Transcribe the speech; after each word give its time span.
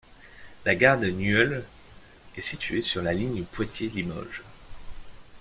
La 0.65 0.73
gare 0.75 0.99
de 0.99 1.09
Nieul 1.11 1.63
est 2.35 2.41
située 2.41 2.81
sur 2.81 3.03
la 3.03 3.13
ligne 3.13 3.43
Poitiers- 3.43 3.89
Limoges. 3.95 4.41